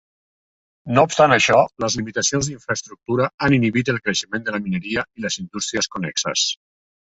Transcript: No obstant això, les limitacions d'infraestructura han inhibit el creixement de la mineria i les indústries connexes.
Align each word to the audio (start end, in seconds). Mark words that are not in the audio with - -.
No 0.95 1.03
obstant 1.07 1.35
això, 1.35 1.59
les 1.83 1.97
limitacions 1.99 2.49
d'infraestructura 2.49 3.29
han 3.49 3.57
inhibit 3.59 3.93
el 3.95 4.01
creixement 4.09 4.49
de 4.49 4.57
la 4.57 4.63
mineria 4.67 5.07
i 5.21 5.29
les 5.29 5.41
indústries 5.45 5.93
connexes. 5.99 6.51